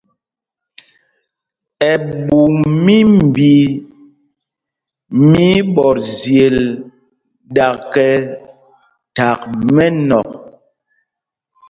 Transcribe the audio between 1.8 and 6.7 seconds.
Ɛɓu mimbi mɛ íɓɔtzyel,